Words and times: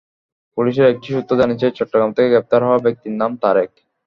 পুলিশের 0.57 0.89
একটি 0.91 1.07
সূত্র 1.15 1.31
জানিয়েছে, 1.39 1.67
চট্টগ্রাম 1.77 2.11
থেকে 2.15 2.31
গ্রেপ্তার 2.31 2.61
হওয়া 2.65 2.83
ব্যক্তির 2.85 3.13
নাম 3.21 3.31
তারেক। 3.43 3.71